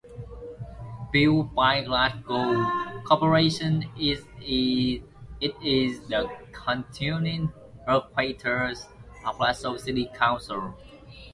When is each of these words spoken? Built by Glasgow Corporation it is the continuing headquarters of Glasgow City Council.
Built 1.11 1.53
by 1.53 1.83
Glasgow 1.83 2.65
Corporation 3.03 3.83
it 3.99 4.23
is 5.39 5.99
the 6.07 6.27
continuing 6.51 7.53
headquarters 7.87 8.87
of 9.23 9.37
Glasgow 9.37 9.77
City 9.77 10.09
Council. 10.15 10.73